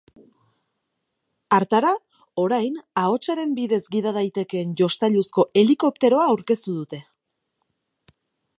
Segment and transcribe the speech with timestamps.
[1.57, 1.91] Hartara,
[2.43, 7.01] orain, ahotsaren bidez gida daitekeen jostailuzko helikopteroa aurkeztu dute.